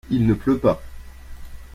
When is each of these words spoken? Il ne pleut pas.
Il 0.09 0.25
ne 0.25 0.33
pleut 0.33 0.57
pas. 0.57 0.81